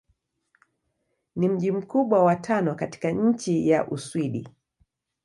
Ni 1.35 1.49
mji 1.49 1.71
mkubwa 1.71 2.23
wa 2.23 2.35
tano 2.35 2.75
katika 2.75 3.11
nchi 3.11 3.71
wa 3.71 3.87
Uswidi. 3.87 4.49